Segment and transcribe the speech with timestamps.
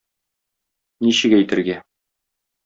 [1.09, 1.77] Ничек әйтергә?